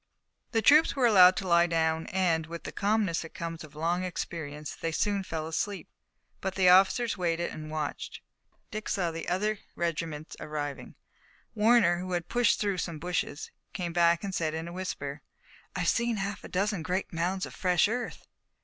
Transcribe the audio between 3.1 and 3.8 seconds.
that comes of